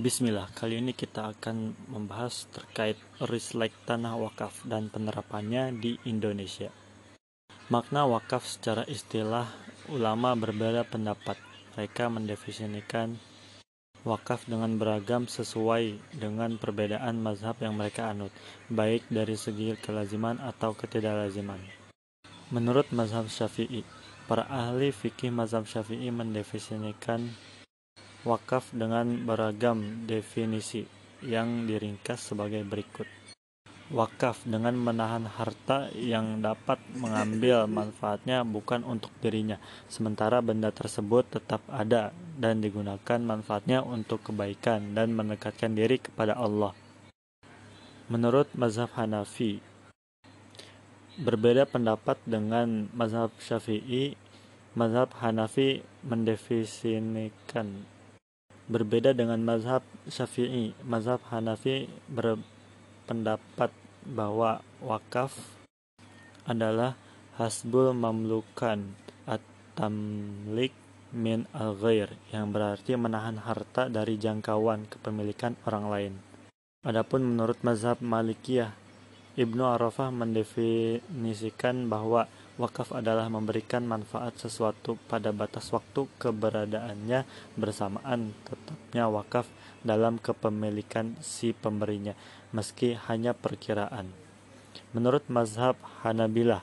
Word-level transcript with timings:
Bismillah, 0.00 0.48
kali 0.56 0.80
ini 0.80 0.96
kita 0.96 1.36
akan 1.36 1.76
membahas 1.92 2.48
terkait 2.48 2.96
rislek 3.28 3.76
tanah 3.84 4.16
wakaf 4.16 4.64
dan 4.64 4.88
penerapannya 4.88 5.68
di 5.76 6.00
Indonesia. 6.08 6.72
Makna 7.68 8.08
wakaf 8.08 8.40
secara 8.48 8.88
istilah 8.88 9.52
ulama 9.92 10.32
berbeda 10.32 10.88
pendapat. 10.88 11.36
Mereka 11.76 12.08
mendefinisikan 12.08 13.20
wakaf 14.08 14.48
dengan 14.48 14.80
beragam 14.80 15.28
sesuai 15.28 16.16
dengan 16.16 16.56
perbedaan 16.56 17.20
mazhab 17.20 17.60
yang 17.60 17.76
mereka 17.76 18.08
anut, 18.08 18.32
baik 18.72 19.04
dari 19.12 19.36
segi 19.36 19.76
kelaziman 19.76 20.40
atau 20.40 20.72
ketidaklaziman. 20.72 21.60
Menurut 22.48 22.88
mazhab 22.96 23.28
Syafi'i, 23.28 23.84
para 24.24 24.48
ahli 24.48 24.88
fikih 24.88 25.28
mazhab 25.28 25.68
Syafi'i 25.68 26.08
mendefinisikan 26.08 27.28
wakaf 28.22 28.70
dengan 28.70 29.26
beragam 29.26 30.06
definisi 30.06 30.86
yang 31.26 31.66
diringkas 31.66 32.30
sebagai 32.30 32.62
berikut. 32.62 33.06
Wakaf 33.92 34.48
dengan 34.48 34.72
menahan 34.78 35.28
harta 35.28 35.92
yang 35.92 36.40
dapat 36.40 36.80
mengambil 36.96 37.68
manfaatnya 37.68 38.40
bukan 38.40 38.86
untuk 38.88 39.12
dirinya, 39.20 39.60
sementara 39.90 40.40
benda 40.40 40.72
tersebut 40.72 41.28
tetap 41.28 41.60
ada 41.68 42.14
dan 42.38 42.64
digunakan 42.64 43.20
manfaatnya 43.20 43.84
untuk 43.84 44.24
kebaikan 44.32 44.96
dan 44.96 45.12
mendekatkan 45.12 45.76
diri 45.76 46.00
kepada 46.00 46.38
Allah. 46.38 46.72
Menurut 48.08 48.48
mazhab 48.56 48.88
Hanafi, 48.96 49.60
berbeda 51.20 51.68
pendapat 51.68 52.16
dengan 52.24 52.88
mazhab 52.96 53.28
Syafi'i, 53.36 54.16
mazhab 54.72 55.12
Hanafi 55.20 55.84
mendefinisikan 56.00 57.84
Berbeda 58.72 59.12
dengan 59.12 59.36
mazhab 59.44 59.84
Syafi'i, 60.08 60.72
mazhab 60.88 61.20
Hanafi 61.28 61.92
berpendapat 62.08 63.68
bahwa 64.08 64.64
wakaf 64.80 65.36
adalah 66.48 66.96
hasbul 67.36 67.92
mamlukan 67.92 68.96
at-tamlik 69.28 70.72
min 71.12 71.44
al-ghair 71.52 72.16
yang 72.32 72.48
berarti 72.48 72.96
menahan 72.96 73.44
harta 73.44 73.92
dari 73.92 74.16
jangkauan 74.16 74.88
kepemilikan 74.88 75.52
orang 75.68 75.86
lain. 75.92 76.14
Adapun 76.88 77.28
menurut 77.28 77.60
mazhab 77.60 78.00
Malikiyah, 78.00 78.72
Ibnu 79.36 79.68
Arafah 79.68 80.08
mendefinisikan 80.08 81.92
bahwa 81.92 82.24
Wakaf 82.60 82.92
adalah 82.92 83.32
memberikan 83.32 83.80
manfaat 83.88 84.36
sesuatu 84.36 85.00
pada 85.08 85.32
batas 85.32 85.72
waktu 85.72 86.04
keberadaannya 86.20 87.24
bersamaan 87.56 88.36
tetapnya 88.92 89.08
wakaf 89.08 89.48
dalam 89.80 90.20
kepemilikan 90.20 91.16
si 91.24 91.56
pemberinya, 91.56 92.12
meski 92.52 92.92
hanya 93.08 93.32
perkiraan. 93.32 94.12
Menurut 94.92 95.24
mazhab 95.32 95.80
Hanabilah, 96.04 96.60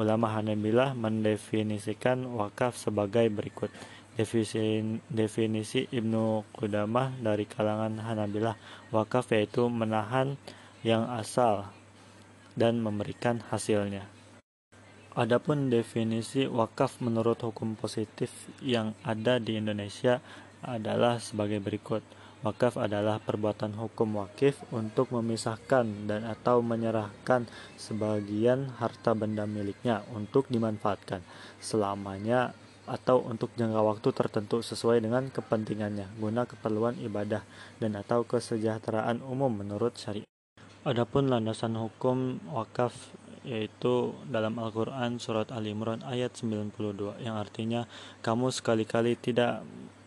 ulama 0.00 0.32
Hanabilah 0.32 0.96
mendefinisikan 0.96 2.24
wakaf 2.32 2.80
sebagai 2.80 3.28
berikut. 3.28 3.68
Definisi, 4.16 4.96
definisi 5.12 5.84
Ibnu 5.92 6.48
Qudamah 6.56 7.20
dari 7.20 7.44
kalangan 7.44 8.00
Hanabilah, 8.00 8.56
wakaf 8.88 9.36
yaitu 9.36 9.68
menahan 9.68 10.40
yang 10.80 11.04
asal 11.12 11.68
dan 12.56 12.80
memberikan 12.80 13.44
hasilnya. 13.52 14.08
Adapun 15.12 15.68
definisi 15.68 16.48
wakaf 16.48 17.04
menurut 17.04 17.40
hukum 17.44 17.76
positif 17.76 18.32
yang 18.64 18.96
ada 19.00 19.36
di 19.36 19.56
Indonesia 19.56 20.24
adalah 20.66 21.22
sebagai 21.22 21.62
berikut. 21.62 22.02
Wakaf 22.44 22.76
adalah 22.76 23.16
perbuatan 23.18 23.74
hukum 23.74 24.20
wakif 24.22 24.60
untuk 24.68 25.10
memisahkan 25.10 26.06
dan 26.06 26.22
atau 26.28 26.60
menyerahkan 26.60 27.48
sebagian 27.80 28.76
harta 28.76 29.16
benda 29.16 29.48
miliknya 29.48 30.04
untuk 30.12 30.46
dimanfaatkan 30.52 31.24
selamanya 31.58 32.52
atau 32.86 33.18
untuk 33.26 33.50
jangka 33.58 33.82
waktu 33.82 34.08
tertentu 34.14 34.62
sesuai 34.62 35.02
dengan 35.02 35.26
kepentingannya 35.26 36.06
guna 36.22 36.46
keperluan 36.46 36.94
ibadah 37.02 37.42
dan 37.82 37.98
atau 37.98 38.22
kesejahteraan 38.22 39.26
umum 39.26 39.50
menurut 39.50 39.98
syariat. 39.98 40.28
Adapun 40.86 41.26
landasan 41.26 41.74
hukum 41.74 42.38
wakaf 42.54 42.94
yaitu 43.46 44.14
dalam 44.26 44.58
Al-Quran 44.58 45.22
surat 45.22 45.50
Al 45.54 45.66
Imran 45.66 46.02
ayat 46.02 46.34
92 46.34 47.22
yang 47.22 47.38
artinya 47.38 47.86
kamu 48.22 48.50
sekali-kali 48.50 49.14
tidak 49.18 49.62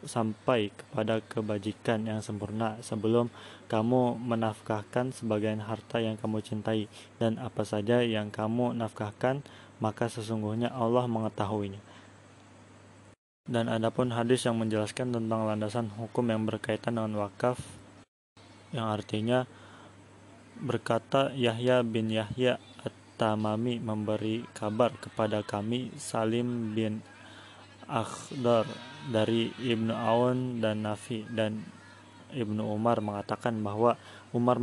sampai 0.07 0.71
kepada 0.71 1.19
kebajikan 1.25 2.07
yang 2.07 2.23
sempurna 2.23 2.79
sebelum 2.79 3.27
kamu 3.67 4.15
menafkahkan 4.19 5.11
sebagian 5.11 5.63
harta 5.63 5.99
yang 5.99 6.15
kamu 6.15 6.39
cintai 6.43 6.87
dan 7.19 7.35
apa 7.39 7.67
saja 7.67 8.03
yang 8.03 8.31
kamu 8.31 8.75
nafkahkan 8.75 9.43
maka 9.79 10.11
sesungguhnya 10.11 10.71
Allah 10.71 11.07
mengetahuinya. 11.07 11.79
Dan 13.49 13.65
adapun 13.65 14.13
hadis 14.13 14.45
yang 14.45 14.61
menjelaskan 14.61 15.09
tentang 15.09 15.49
landasan 15.49 15.89
hukum 15.97 16.29
yang 16.29 16.45
berkaitan 16.45 17.01
dengan 17.01 17.25
wakaf 17.25 17.57
yang 18.69 18.85
artinya 18.93 19.49
berkata 20.61 21.33
Yahya 21.33 21.81
bin 21.81 22.13
Yahya 22.13 22.61
Tamami 23.19 23.83
memberi 23.83 24.47
kabar 24.55 24.95
kepada 24.95 25.43
kami 25.43 25.91
Salim 25.99 26.71
bin 26.71 27.03
Akhdar 27.89 28.69
dari 29.09 29.49
Ibnu 29.57 29.91
Aun 29.91 30.61
dan 30.61 30.85
Nafi 30.85 31.25
dan 31.25 31.65
Ibnu 32.29 32.61
Umar 32.61 33.01
mengatakan 33.01 33.57
bahwa 33.65 33.97
Umar 34.29 34.61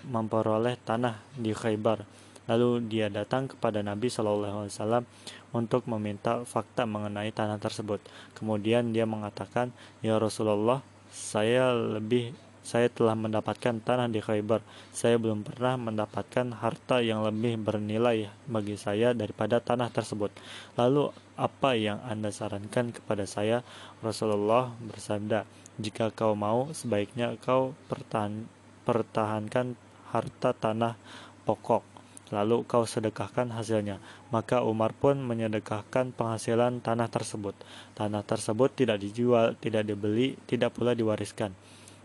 memperoleh 0.00 0.80
tanah 0.80 1.20
di 1.36 1.52
Khaybar. 1.52 2.08
Lalu 2.44 2.88
dia 2.88 3.08
datang 3.08 3.48
kepada 3.48 3.80
Nabi 3.80 4.08
Wasallam 4.12 5.04
untuk 5.52 5.88
meminta 5.88 6.44
fakta 6.44 6.84
mengenai 6.84 7.32
tanah 7.32 7.56
tersebut. 7.56 8.04
Kemudian 8.36 8.92
dia 8.92 9.08
mengatakan, 9.08 9.72
Ya 10.04 10.20
Rasulullah, 10.20 10.84
saya 11.08 11.72
lebih 11.72 12.36
saya 12.64 12.88
telah 12.88 13.12
mendapatkan 13.12 13.76
tanah 13.84 14.08
di 14.08 14.24
Khaybar. 14.24 14.64
Saya 14.88 15.20
belum 15.20 15.44
pernah 15.44 15.76
mendapatkan 15.76 16.48
harta 16.64 17.04
yang 17.04 17.20
lebih 17.20 17.60
bernilai 17.60 18.32
bagi 18.48 18.80
saya 18.80 19.12
daripada 19.12 19.60
tanah 19.60 19.92
tersebut. 19.92 20.32
Lalu, 20.80 21.12
apa 21.36 21.76
yang 21.76 22.00
Anda 22.08 22.32
sarankan 22.32 22.96
kepada 22.96 23.28
saya? 23.28 23.60
Rasulullah 24.00 24.72
bersabda, 24.80 25.44
"Jika 25.76 26.08
kau 26.16 26.32
mau, 26.32 26.72
sebaiknya 26.72 27.36
kau 27.44 27.76
pertahan, 27.92 28.48
pertahankan 28.88 29.76
harta 30.10 30.56
tanah 30.56 30.96
pokok." 31.44 31.84
lalu 32.32 32.66
kau 32.66 32.82
sedekahkan 32.82 33.52
hasilnya. 33.54 34.02
Maka 34.34 34.64
Umar 34.64 34.90
pun 34.90 35.22
menyedekahkan 35.22 36.10
penghasilan 36.18 36.82
tanah 36.82 37.06
tersebut. 37.06 37.54
Tanah 37.94 38.26
tersebut 38.26 38.74
tidak 38.74 38.98
dijual, 38.98 39.54
tidak 39.62 39.86
dibeli, 39.86 40.34
tidak 40.48 40.74
pula 40.74 40.98
diwariskan 40.98 41.54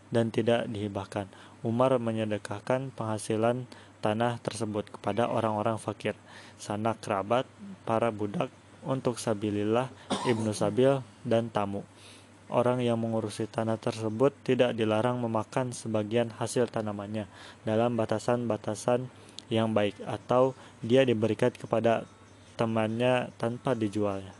dan 0.09 0.34
tidak 0.34 0.70
dihibahkan. 0.70 1.30
Umar 1.62 1.96
menyedekahkan 2.00 2.94
penghasilan 2.96 3.68
tanah 4.00 4.40
tersebut 4.40 4.88
kepada 4.88 5.28
orang-orang 5.28 5.75
fakir, 5.75 6.16
sanak 6.56 7.03
kerabat, 7.03 7.44
para 7.84 8.09
budak 8.09 8.48
untuk 8.84 9.19
sabilillah, 9.19 9.92
ibnu 10.24 10.56
sabil, 10.56 11.03
dan 11.28 11.52
tamu. 11.52 11.84
Orang 12.50 12.81
yang 12.81 12.98
mengurusi 12.98 13.46
tanah 13.46 13.78
tersebut 13.78 14.34
tidak 14.42 14.74
dilarang 14.74 15.22
memakan 15.22 15.69
sebagian 15.69 16.34
hasil 16.34 16.66
tanamannya 16.74 17.30
dalam 17.62 17.94
batasan-batasan 17.94 19.06
yang 19.53 19.69
baik 19.69 19.94
atau 20.02 20.58
dia 20.81 21.06
diberikan 21.06 21.53
kepada 21.53 22.09
temannya 22.58 23.30
tanpa 23.38 23.78
dijualnya. 23.78 24.34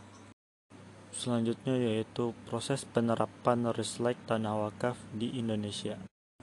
Selanjutnya 1.10 1.74
yaitu 1.74 2.32
proses 2.46 2.86
penerapan 2.86 3.70
rislek 3.74 4.14
tanah 4.30 4.70
wakaf 4.70 4.96
di 5.10 5.34
Indonesia. 5.34 5.98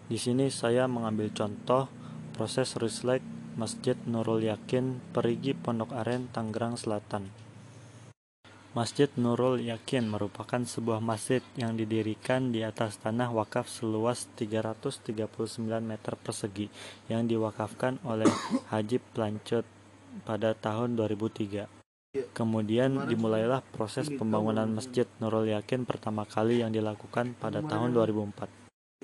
Di 0.07 0.15
sini 0.15 0.47
saya 0.51 0.87
mengambil 0.87 1.31
contoh 1.31 1.91
proses 2.35 2.75
rislek 2.79 3.19
Masjid 3.57 3.97
Nurul 4.05 4.45
Yakin 4.45 5.01
Perigi 5.11 5.57
Pondok 5.57 5.91
Aren 5.95 6.29
Tangerang 6.29 6.77
Selatan. 6.77 7.47
Masjid 8.77 9.09
Nurul 9.17 9.65
Yakin 9.65 10.05
merupakan 10.05 10.61
sebuah 10.61 11.01
masjid 11.01 11.41
yang 11.57 11.73
didirikan 11.73 12.53
di 12.53 12.61
atas 12.61 13.01
tanah 13.01 13.33
wakaf 13.33 13.65
seluas 13.65 14.29
339 14.37 15.57
meter 15.81 16.13
persegi 16.13 16.69
yang 17.09 17.25
diwakafkan 17.25 17.97
oleh 18.05 18.29
Haji 18.69 19.01
Plancut 19.01 19.65
pada 20.21 20.53
tahun 20.53 20.93
2003. 20.93 21.76
Kemudian 22.15 23.03
dimulailah 23.09 23.61
proses 23.75 24.07
pembangunan 24.07 24.65
Masjid 24.71 25.03
Nurul 25.19 25.51
Yakin 25.51 25.83
pertama 25.83 26.23
kali 26.23 26.63
yang 26.63 26.71
dilakukan 26.71 27.35
pada 27.35 27.59
tahun 27.59 27.91
2004. 27.91 28.47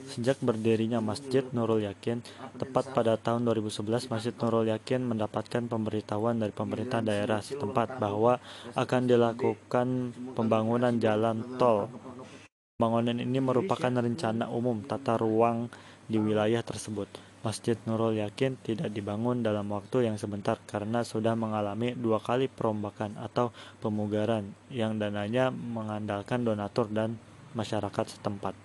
Sejak 0.04 0.42
berdirinya 0.42 1.04
Masjid 1.04 1.46
Nurul 1.54 1.86
Yakin, 1.86 2.26
tepat 2.58 2.96
pada 2.96 3.14
tahun 3.20 3.46
2011 3.46 4.10
Masjid 4.10 4.34
Nurul 4.40 4.72
Yakin 4.72 5.04
mendapatkan 5.06 5.68
pemberitahuan 5.70 6.42
dari 6.42 6.50
pemerintah 6.56 7.04
daerah 7.04 7.44
setempat 7.44 8.02
bahwa 8.02 8.42
akan 8.74 9.02
dilakukan 9.06 9.88
pembangunan 10.34 10.98
jalan 10.98 11.60
tol. 11.62 11.92
Bangunan 12.80 13.22
ini 13.22 13.38
merupakan 13.38 13.94
rencana 13.94 14.50
umum 14.50 14.82
tata 14.82 15.20
ruang 15.20 15.70
di 16.10 16.18
wilayah 16.18 16.66
tersebut. 16.66 17.33
Masjid 17.44 17.76
Nurul 17.84 18.24
Yakin 18.24 18.56
tidak 18.64 18.96
dibangun 18.96 19.44
dalam 19.44 19.68
waktu 19.68 20.08
yang 20.08 20.16
sebentar 20.16 20.56
karena 20.64 21.04
sudah 21.04 21.36
mengalami 21.36 21.92
dua 21.92 22.24
kali 22.24 22.48
perombakan 22.48 23.20
atau 23.20 23.52
pemugaran 23.84 24.56
yang 24.72 24.96
dananya 24.96 25.52
mengandalkan 25.52 26.48
donatur 26.48 26.88
dan 26.88 27.20
masyarakat 27.52 28.16
setempat. 28.16 28.56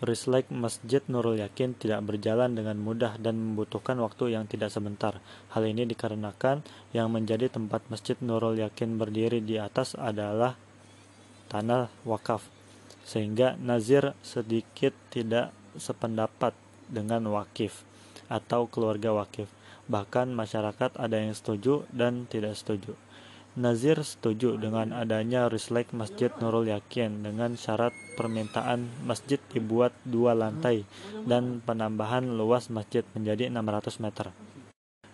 Rislek 0.00 0.48
Masjid 0.48 1.04
Nurul 1.12 1.44
Yakin 1.44 1.76
tidak 1.76 2.00
berjalan 2.08 2.56
dengan 2.56 2.80
mudah 2.80 3.20
dan 3.20 3.36
membutuhkan 3.36 4.00
waktu 4.00 4.32
yang 4.32 4.48
tidak 4.48 4.72
sebentar. 4.72 5.20
Hal 5.52 5.68
ini 5.68 5.84
dikarenakan 5.84 6.64
yang 6.96 7.12
menjadi 7.12 7.52
tempat 7.52 7.84
Masjid 7.92 8.16
Nurul 8.24 8.64
Yakin 8.64 8.96
berdiri 8.96 9.44
di 9.44 9.60
atas 9.60 9.92
adalah 9.92 10.56
tanah 11.52 11.92
wakaf, 12.08 12.48
sehingga 13.04 13.60
Nazir 13.60 14.16
sedikit 14.24 14.96
tidak 15.12 15.52
sependapat 15.76 16.56
dengan 16.90 17.24
wakif 17.30 17.86
atau 18.26 18.66
keluarga 18.66 19.14
wakif. 19.14 19.50
Bahkan 19.90 20.30
masyarakat 20.34 20.94
ada 20.98 21.16
yang 21.18 21.34
setuju 21.34 21.82
dan 21.90 22.26
tidak 22.30 22.54
setuju. 22.54 22.94
Nazir 23.58 23.98
setuju 24.06 24.54
dengan 24.54 24.94
adanya 24.94 25.50
Rislek 25.50 25.90
Masjid 25.90 26.30
Nurul 26.38 26.70
Yakin 26.70 27.26
dengan 27.26 27.58
syarat 27.58 27.90
permintaan 28.14 28.86
masjid 29.02 29.42
dibuat 29.50 29.90
dua 30.06 30.38
lantai 30.38 30.86
dan 31.26 31.58
penambahan 31.58 32.22
luas 32.30 32.70
masjid 32.70 33.02
menjadi 33.10 33.50
600 33.50 33.98
meter. 34.06 34.30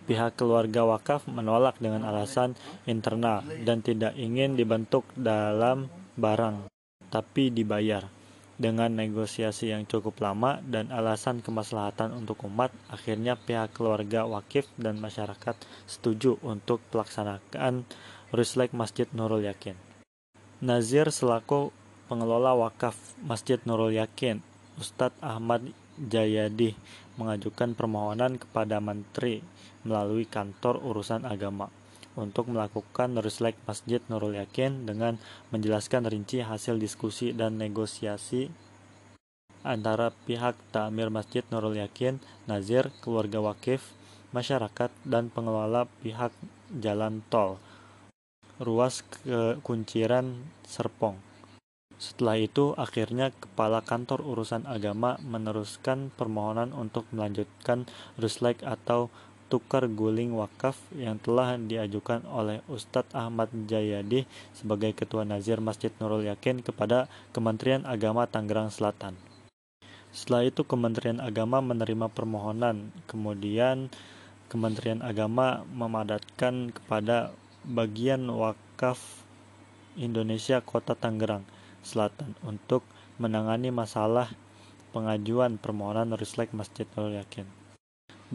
Pihak 0.04 0.36
keluarga 0.36 0.84
wakaf 0.84 1.24
menolak 1.24 1.80
dengan 1.80 2.04
alasan 2.04 2.52
internal 2.84 3.40
dan 3.64 3.80
tidak 3.80 4.12
ingin 4.20 4.52
dibentuk 4.52 5.08
dalam 5.16 5.88
barang, 6.20 6.68
tapi 7.08 7.48
dibayar. 7.48 8.04
Dengan 8.56 8.88
negosiasi 8.88 9.68
yang 9.68 9.84
cukup 9.84 10.16
lama 10.24 10.64
dan 10.64 10.88
alasan 10.88 11.44
kemaslahatan 11.44 12.16
untuk 12.16 12.40
umat, 12.48 12.72
akhirnya 12.88 13.36
pihak 13.36 13.76
keluarga 13.76 14.24
wakif 14.24 14.64
dan 14.80 14.96
masyarakat 14.96 15.60
setuju 15.84 16.40
untuk 16.40 16.80
pelaksanaan 16.88 17.84
Rislek 18.32 18.72
Masjid 18.72 19.04
Nurul 19.12 19.44
Yakin. 19.44 19.76
Nazir 20.64 21.12
selaku 21.12 21.68
pengelola 22.08 22.56
wakaf 22.56 22.96
Masjid 23.20 23.60
Nurul 23.68 24.00
Yakin, 24.00 24.40
Ustadz 24.80 25.20
Ahmad 25.20 25.60
Jayadi 26.00 26.72
mengajukan 27.20 27.76
permohonan 27.76 28.40
kepada 28.40 28.80
Menteri 28.80 29.44
melalui 29.84 30.24
kantor 30.24 30.80
urusan 30.80 31.28
agama 31.28 31.68
untuk 32.16 32.48
melakukan 32.48 33.14
Rislek 33.20 33.54
Masjid 33.68 34.00
Nurul 34.08 34.40
Yakin 34.40 34.88
dengan 34.88 35.20
menjelaskan 35.52 36.08
rinci 36.08 36.42
hasil 36.42 36.80
diskusi 36.80 37.36
dan 37.36 37.60
negosiasi 37.60 38.48
antara 39.66 40.14
pihak 40.24 40.56
Tamir 40.70 41.12
Masjid 41.12 41.42
Nurul 41.52 41.78
Yakin, 41.78 42.22
Nazir, 42.50 42.88
keluarga 43.02 43.42
wakif, 43.42 43.92
masyarakat, 44.30 44.90
dan 45.04 45.28
pengelola 45.28 45.90
pihak 46.00 46.30
jalan 46.70 47.22
tol 47.28 47.58
ruas 48.56 49.04
ke 49.04 49.60
kunciran 49.60 50.40
Serpong. 50.64 51.20
Setelah 51.96 52.36
itu, 52.40 52.76
akhirnya 52.76 53.32
Kepala 53.32 53.80
Kantor 53.80 54.20
Urusan 54.24 54.68
Agama 54.68 55.16
meneruskan 55.24 56.12
permohonan 56.12 56.76
untuk 56.76 57.08
melanjutkan 57.12 57.88
Ruslek 58.20 58.60
atau 58.64 59.08
tukar 59.46 59.86
guling 59.86 60.34
wakaf 60.34 60.74
yang 60.94 61.22
telah 61.22 61.54
diajukan 61.54 62.26
oleh 62.26 62.62
Ustadz 62.66 63.14
Ahmad 63.14 63.48
Jayadi 63.70 64.26
sebagai 64.50 64.90
Ketua 64.92 65.22
Nazir 65.22 65.62
Masjid 65.62 65.94
Nurul 66.02 66.26
Yakin 66.26 66.66
kepada 66.66 67.06
Kementerian 67.30 67.86
Agama 67.86 68.26
Tangerang 68.26 68.74
Selatan. 68.74 69.14
Setelah 70.10 70.48
itu 70.50 70.66
Kementerian 70.66 71.22
Agama 71.22 71.62
menerima 71.62 72.10
permohonan, 72.10 72.90
kemudian 73.06 73.92
Kementerian 74.50 75.02
Agama 75.02 75.62
memadatkan 75.70 76.74
kepada 76.74 77.34
bagian 77.66 78.26
wakaf 78.30 79.26
Indonesia 79.98 80.62
Kota 80.62 80.94
Tangerang 80.94 81.46
Selatan 81.86 82.34
untuk 82.42 82.82
menangani 83.18 83.70
masalah 83.70 84.28
pengajuan 84.90 85.56
permohonan 85.56 86.14
Rislek 86.14 86.50
Masjid 86.52 86.84
Nurul 86.94 87.18
Yakin. 87.20 87.55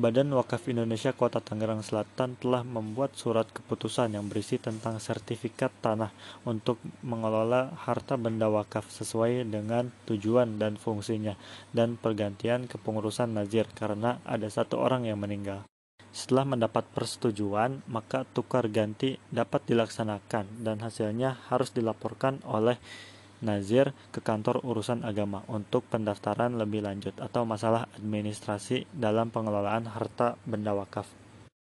Badan 0.01 0.33
Wakaf 0.33 0.65
Indonesia 0.65 1.13
Kota 1.13 1.45
Tangerang 1.45 1.85
Selatan 1.85 2.33
telah 2.33 2.65
membuat 2.65 3.13
surat 3.13 3.45
keputusan 3.45 4.17
yang 4.17 4.25
berisi 4.25 4.57
tentang 4.57 4.97
sertifikat 4.97 5.69
tanah 5.77 6.09
untuk 6.41 6.81
mengelola 7.05 7.69
harta 7.85 8.17
benda 8.17 8.49
wakaf 8.49 8.89
sesuai 8.89 9.45
dengan 9.45 9.93
tujuan 10.09 10.57
dan 10.57 10.81
fungsinya 10.81 11.37
dan 11.69 12.01
pergantian 12.01 12.65
kepengurusan 12.65 13.29
nazir 13.37 13.69
karena 13.77 14.17
ada 14.25 14.49
satu 14.49 14.81
orang 14.81 15.05
yang 15.05 15.21
meninggal. 15.21 15.69
Setelah 16.09 16.49
mendapat 16.49 16.81
persetujuan, 16.97 17.85
maka 17.85 18.25
tukar 18.25 18.73
ganti 18.73 19.21
dapat 19.29 19.69
dilaksanakan 19.69 20.65
dan 20.65 20.81
hasilnya 20.81 21.37
harus 21.53 21.69
dilaporkan 21.77 22.41
oleh 22.49 22.81
Nazir 23.41 23.97
ke 24.13 24.21
kantor 24.21 24.61
urusan 24.61 25.01
agama 25.01 25.41
untuk 25.49 25.81
pendaftaran 25.89 26.53
lebih 26.55 26.85
lanjut 26.85 27.17
atau 27.17 27.41
masalah 27.41 27.89
administrasi 27.97 28.85
dalam 28.93 29.33
pengelolaan 29.33 29.89
harta 29.89 30.37
benda 30.45 30.77
wakaf. 30.77 31.09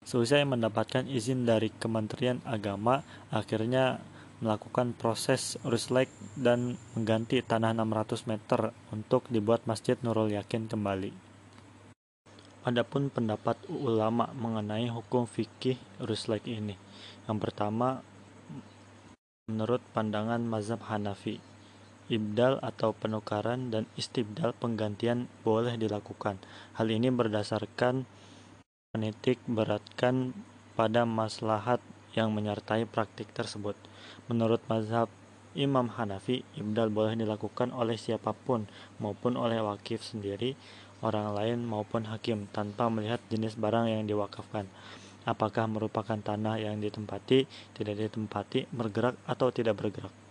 Seusai 0.03 0.43
mendapatkan 0.43 1.07
izin 1.07 1.47
dari 1.47 1.71
Kementerian 1.71 2.43
Agama, 2.43 3.07
akhirnya 3.31 4.03
melakukan 4.43 4.91
proses 4.99 5.55
ruslek 5.63 6.11
dan 6.35 6.75
mengganti 6.99 7.39
tanah 7.47 7.71
600 7.79 8.27
meter 8.27 8.75
untuk 8.91 9.31
dibuat 9.31 9.63
Masjid 9.71 9.95
Nurul 10.03 10.35
Yakin 10.35 10.67
kembali. 10.67 11.15
Adapun 12.67 13.15
pendapat 13.15 13.55
ulama 13.71 14.35
mengenai 14.35 14.91
hukum 14.91 15.31
fikih 15.31 15.79
ruslek 16.03 16.51
ini. 16.51 16.75
Yang 17.31 17.39
pertama, 17.39 18.03
menurut 19.47 19.83
pandangan 19.95 20.43
mazhab 20.43 20.83
Hanafi, 20.91 21.39
Ibdal 22.11 22.59
atau 22.59 22.91
penukaran 22.97 23.71
dan 23.71 23.87
istibdal 23.95 24.57
penggantian 24.59 25.31
boleh 25.47 25.79
dilakukan. 25.79 26.43
Hal 26.75 26.91
ini 26.91 27.15
berdasarkan 27.15 28.03
menitik 28.93 29.39
beratkan 29.47 30.35
pada 30.75 31.07
maslahat 31.07 31.79
yang 32.19 32.35
menyertai 32.35 32.85
praktik 32.91 33.31
tersebut. 33.33 33.79
Menurut 34.27 34.61
mazhab 34.67 35.09
Imam 35.53 35.93
Hanafi, 35.93 36.49
ibdal 36.57 36.89
boleh 36.89 37.13
dilakukan 37.13 37.77
oleh 37.77 38.01
siapa 38.01 38.33
pun 38.33 38.65
maupun 38.97 39.37
oleh 39.37 39.61
wakif 39.61 40.01
sendiri, 40.01 40.57
orang 41.05 41.37
lain 41.37 41.59
maupun 41.69 42.09
hakim 42.09 42.49
tanpa 42.49 42.89
melihat 42.89 43.21
jenis 43.29 43.61
barang 43.61 43.93
yang 43.93 44.09
diwakafkan. 44.09 44.65
Apakah 45.29 45.69
merupakan 45.71 46.19
tanah 46.19 46.59
yang 46.59 46.81
ditempati, 46.81 47.47
tidak 47.77 47.95
ditempati, 47.95 48.67
bergerak 48.73 49.15
atau 49.29 49.53
tidak 49.55 49.79
bergerak. 49.79 50.22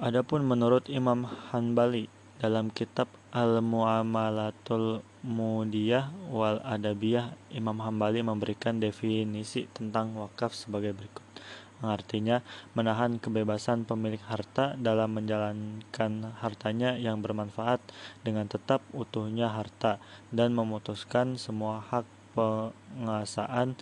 Adapun 0.00 0.48
menurut 0.48 0.88
Imam 0.88 1.28
Hanbali 1.28 2.08
dalam 2.40 2.72
kitab 2.72 3.04
Al-Mu'amalatul 3.36 5.04
Mudiyah 5.20 6.08
wal 6.32 6.56
Adabiyah, 6.64 7.36
Imam 7.52 7.76
Hanbali 7.84 8.24
memberikan 8.24 8.80
definisi 8.80 9.68
tentang 9.68 10.16
wakaf 10.16 10.56
sebagai 10.56 10.96
berikut. 10.96 11.20
Artinya, 11.84 12.40
menahan 12.72 13.20
kebebasan 13.20 13.84
pemilik 13.84 14.24
harta 14.24 14.72
dalam 14.80 15.20
menjalankan 15.20 16.32
hartanya 16.40 16.96
yang 16.96 17.20
bermanfaat 17.20 17.84
dengan 18.24 18.48
tetap 18.48 18.80
utuhnya 18.96 19.52
harta 19.52 20.00
dan 20.32 20.56
memutuskan 20.56 21.36
semua 21.36 21.84
hak 21.92 22.08
pengasaan 22.32 23.76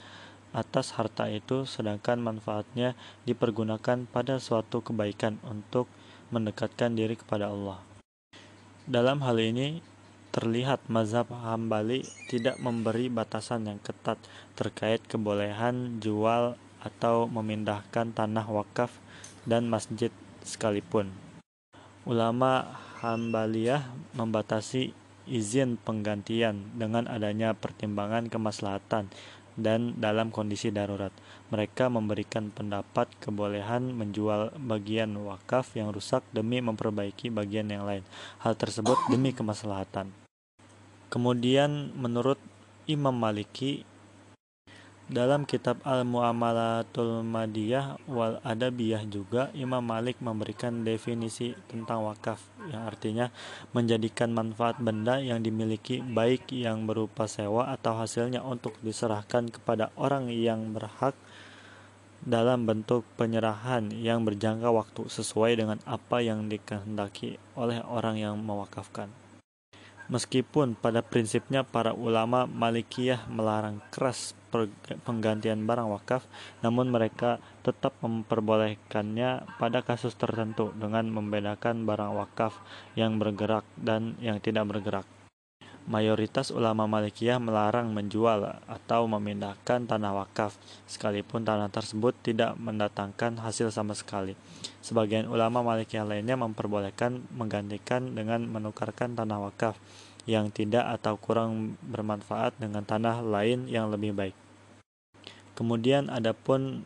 atas 0.50 0.98
harta 0.98 1.30
itu 1.30 1.62
sedangkan 1.62 2.18
manfaatnya 2.18 2.98
dipergunakan 3.22 4.08
pada 4.10 4.40
suatu 4.42 4.82
kebaikan 4.82 5.38
untuk 5.44 5.86
mendekatkan 6.28 6.94
diri 6.94 7.16
kepada 7.16 7.52
Allah. 7.52 7.80
Dalam 8.88 9.20
hal 9.20 9.36
ini, 9.40 9.84
terlihat 10.32 10.86
mazhab 10.86 11.28
Hambali 11.32 12.04
tidak 12.28 12.60
memberi 12.60 13.08
batasan 13.08 13.68
yang 13.68 13.80
ketat 13.80 14.20
terkait 14.54 15.00
kebolehan 15.08 15.98
jual 15.98 16.54
atau 16.78 17.26
memindahkan 17.26 18.14
tanah 18.14 18.46
wakaf 18.46 18.94
dan 19.48 19.66
masjid 19.66 20.12
sekalipun. 20.44 21.10
Ulama 22.06 22.78
Hambaliyah 23.02 23.84
membatasi 24.16 24.94
izin 25.28 25.76
penggantian 25.76 26.72
dengan 26.72 27.04
adanya 27.04 27.52
pertimbangan 27.52 28.32
kemaslahatan 28.32 29.12
dan 29.58 29.98
dalam 29.98 30.30
kondisi 30.30 30.70
darurat. 30.70 31.10
Mereka 31.50 31.90
memberikan 31.90 32.54
pendapat 32.54 33.10
kebolehan 33.18 33.90
menjual 33.90 34.54
bagian 34.56 35.18
wakaf 35.18 35.74
yang 35.74 35.90
rusak 35.90 36.22
demi 36.30 36.62
memperbaiki 36.62 37.34
bagian 37.34 37.68
yang 37.68 37.82
lain. 37.82 38.06
Hal 38.40 38.54
tersebut 38.54 38.96
demi 39.10 39.34
kemaslahatan. 39.34 40.14
Kemudian 41.10 41.90
menurut 41.98 42.38
Imam 42.86 43.16
Maliki 43.16 43.82
Dalam 45.08 45.48
kitab 45.48 45.80
Al-Mu'amalatul 45.88 47.24
Madiyah 47.24 47.96
wal 48.12 48.44
Adabiyah 48.44 49.08
juga 49.08 49.48
Imam 49.56 49.80
Malik 49.80 50.20
memberikan 50.20 50.84
definisi 50.84 51.56
tentang 51.64 52.04
wakaf 52.04 52.44
yang 52.68 52.84
artinya 52.84 53.32
menjadikan 53.72 54.36
manfaat 54.36 54.76
benda 54.76 55.16
yang 55.16 55.40
dimiliki 55.40 56.04
baik 56.04 56.52
yang 56.52 56.84
berupa 56.84 57.24
sewa 57.24 57.72
atau 57.72 57.96
hasilnya 57.96 58.44
untuk 58.44 58.76
diserahkan 58.84 59.48
kepada 59.48 59.88
orang 59.96 60.28
yang 60.28 60.76
berhak 60.76 61.16
dalam 62.20 62.68
bentuk 62.68 63.08
penyerahan 63.16 63.88
yang 63.88 64.28
berjangka 64.28 64.68
waktu 64.68 65.08
sesuai 65.08 65.56
dengan 65.56 65.80
apa 65.88 66.20
yang 66.20 66.52
dikehendaki 66.52 67.40
oleh 67.56 67.80
orang 67.80 68.20
yang 68.20 68.36
mewakafkan. 68.36 69.08
Meskipun 70.08 70.72
pada 70.72 71.04
prinsipnya 71.04 71.68
para 71.68 71.92
ulama 71.92 72.48
Malikiyah 72.48 73.28
melarang 73.28 73.84
keras 73.92 74.32
penggantian 75.04 75.68
barang 75.68 75.88
wakaf, 75.92 76.24
namun 76.64 76.88
mereka 76.88 77.36
tetap 77.60 77.92
memperbolehkannya 78.00 79.60
pada 79.60 79.84
kasus 79.84 80.16
tertentu 80.16 80.72
dengan 80.72 81.12
membedakan 81.12 81.84
barang 81.84 82.12
wakaf 82.16 82.56
yang 82.96 83.20
bergerak 83.20 83.68
dan 83.76 84.16
yang 84.24 84.40
tidak 84.40 84.64
bergerak. 84.64 85.17
Mayoritas 85.88 86.52
ulama 86.52 86.84
Malikiyah 86.84 87.40
melarang 87.40 87.96
menjual 87.96 88.60
atau 88.68 89.08
memindahkan 89.08 89.88
tanah 89.88 90.12
wakaf, 90.20 90.52
sekalipun 90.84 91.48
tanah 91.48 91.72
tersebut 91.72 92.12
tidak 92.20 92.60
mendatangkan 92.60 93.40
hasil 93.40 93.72
sama 93.72 93.96
sekali. 93.96 94.36
Sebagian 94.84 95.24
ulama 95.32 95.64
Malikiyah 95.64 96.04
lainnya 96.04 96.36
memperbolehkan 96.36 97.24
menggantikan 97.32 98.12
dengan 98.12 98.44
menukarkan 98.44 99.16
tanah 99.16 99.48
wakaf 99.48 99.80
yang 100.28 100.52
tidak 100.52 100.84
atau 101.00 101.16
kurang 101.16 101.80
bermanfaat 101.80 102.60
dengan 102.60 102.84
tanah 102.84 103.24
lain 103.24 103.64
yang 103.64 103.88
lebih 103.88 104.12
baik. 104.12 104.36
Kemudian 105.56 106.12
adapun 106.12 106.84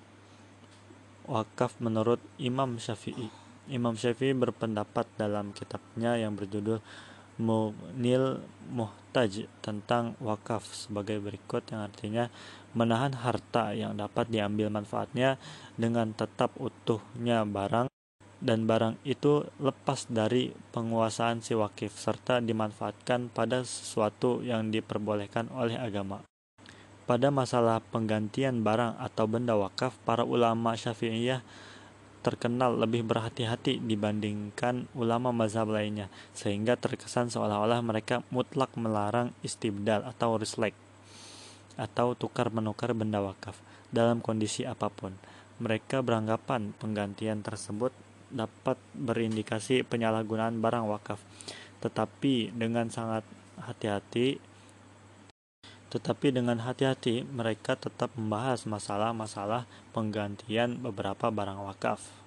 wakaf 1.26 1.74
menurut 1.82 2.22
Imam 2.38 2.78
Syafi'i. 2.78 3.34
Imam 3.66 3.98
Syafi'i 3.98 4.30
berpendapat 4.30 5.10
dalam 5.18 5.50
kitabnya 5.50 6.14
yang 6.14 6.38
berjudul 6.38 6.78
Munil 7.40 8.44
Muhtaj 8.72 9.48
tentang 9.64 10.16
wakaf 10.20 10.64
sebagai 10.68 11.20
berikut 11.20 11.64
yang 11.72 11.84
artinya 11.84 12.24
menahan 12.72 13.12
harta 13.12 13.76
yang 13.76 13.96
dapat 13.96 14.28
diambil 14.32 14.72
manfaatnya 14.72 15.36
dengan 15.76 16.16
tetap 16.16 16.56
utuhnya 16.56 17.44
barang 17.44 17.92
dan 18.42 18.66
barang 18.66 18.98
itu 19.06 19.46
lepas 19.62 20.10
dari 20.10 20.50
penguasaan 20.74 21.46
si 21.46 21.54
wakif 21.54 21.94
serta 21.94 22.42
dimanfaatkan 22.42 23.30
pada 23.30 23.62
sesuatu 23.62 24.42
yang 24.42 24.74
diperbolehkan 24.74 25.46
oleh 25.54 25.78
agama. 25.78 26.26
Pada 27.06 27.30
masalah 27.30 27.78
penggantian 27.78 28.66
barang 28.66 28.98
atau 28.98 29.30
benda 29.30 29.54
wakaf, 29.54 29.94
para 30.02 30.26
ulama 30.26 30.74
Syafi'iyah 30.74 31.42
terkenal 32.22 32.78
lebih 32.78 33.02
berhati-hati 33.02 33.82
dibandingkan 33.82 34.86
ulama 34.94 35.34
mazhab 35.34 35.66
lainnya, 35.68 36.06
sehingga 36.32 36.78
terkesan 36.78 37.28
seolah-olah 37.34 37.82
mereka 37.82 38.22
mutlak 38.30 38.70
melarang 38.78 39.34
istibdal 39.42 40.06
atau 40.06 40.38
rislek 40.38 40.72
atau 41.74 42.14
tukar-menukar 42.14 42.94
benda 42.94 43.18
wakaf 43.18 43.58
dalam 43.90 44.22
kondisi 44.22 44.62
apa 44.62 44.86
pun. 44.88 45.12
Mereka 45.58 46.00
beranggapan 46.00 46.74
penggantian 46.78 47.42
tersebut 47.42 47.92
dapat 48.32 48.80
berindikasi 48.96 49.84
penyalahgunaan 49.84 50.62
barang 50.62 50.86
wakaf, 50.88 51.20
tetapi 51.84 52.54
dengan 52.54 52.88
sangat 52.88 53.26
hati-hati 53.60 54.51
tetapi 55.92 56.32
dengan 56.32 56.64
hati-hati 56.64 57.28
mereka 57.28 57.76
tetap 57.76 58.08
membahas 58.16 58.64
masalah-masalah 58.64 59.68
penggantian 59.92 60.80
beberapa 60.80 61.28
barang 61.28 61.68
wakaf. 61.68 62.21